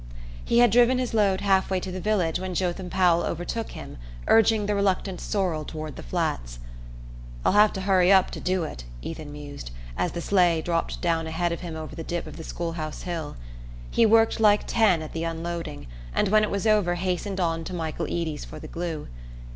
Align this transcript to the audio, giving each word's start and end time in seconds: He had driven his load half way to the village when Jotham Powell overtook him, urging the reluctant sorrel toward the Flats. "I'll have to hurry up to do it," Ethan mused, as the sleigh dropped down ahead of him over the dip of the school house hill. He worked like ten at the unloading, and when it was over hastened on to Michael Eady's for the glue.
He 0.43 0.57
had 0.57 0.71
driven 0.71 0.97
his 0.97 1.13
load 1.13 1.41
half 1.41 1.69
way 1.69 1.79
to 1.79 1.91
the 1.91 2.01
village 2.01 2.39
when 2.39 2.55
Jotham 2.55 2.89
Powell 2.89 3.21
overtook 3.23 3.73
him, 3.73 3.99
urging 4.27 4.65
the 4.65 4.73
reluctant 4.73 5.21
sorrel 5.21 5.63
toward 5.63 5.95
the 5.95 6.01
Flats. 6.01 6.57
"I'll 7.45 7.51
have 7.51 7.71
to 7.73 7.81
hurry 7.81 8.11
up 8.11 8.31
to 8.31 8.39
do 8.39 8.63
it," 8.63 8.83
Ethan 9.03 9.31
mused, 9.31 9.69
as 9.95 10.13
the 10.13 10.19
sleigh 10.21 10.63
dropped 10.63 11.01
down 11.01 11.27
ahead 11.27 11.51
of 11.51 11.59
him 11.61 11.75
over 11.75 11.95
the 11.95 12.03
dip 12.03 12.25
of 12.25 12.37
the 12.37 12.43
school 12.43 12.71
house 12.71 13.03
hill. 13.03 13.37
He 13.91 14.07
worked 14.07 14.39
like 14.39 14.63
ten 14.65 15.03
at 15.03 15.13
the 15.13 15.23
unloading, 15.23 15.85
and 16.15 16.29
when 16.29 16.43
it 16.43 16.49
was 16.49 16.65
over 16.65 16.95
hastened 16.95 17.39
on 17.39 17.63
to 17.65 17.73
Michael 17.75 18.07
Eady's 18.09 18.43
for 18.43 18.57
the 18.57 18.67
glue. 18.67 19.07